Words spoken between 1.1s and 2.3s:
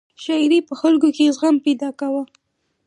کې زغم پیدا کاوه.